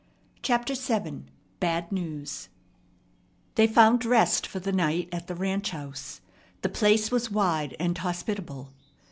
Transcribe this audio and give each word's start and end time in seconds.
CHAPTER 0.41 0.73
VII 0.73 1.25
BAD 1.59 1.91
NEWS 1.91 2.49
They 3.53 3.67
found 3.67 4.03
rest 4.03 4.47
for 4.47 4.59
the 4.59 4.71
night 4.71 5.09
at 5.11 5.27
the 5.27 5.35
ranch 5.35 5.69
house. 5.69 6.21
The 6.63 6.69
place 6.69 7.11
was 7.11 7.29
wide 7.29 7.75
and 7.79 7.95
hospitable. 7.95 8.73